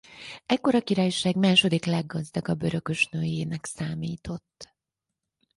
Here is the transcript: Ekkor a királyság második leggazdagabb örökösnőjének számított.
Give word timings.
Ekkor 0.45 0.75
a 0.75 0.81
királyság 0.81 1.35
második 1.35 1.85
leggazdagabb 1.85 2.61
örökösnőjének 2.61 3.65
számított. 3.65 4.73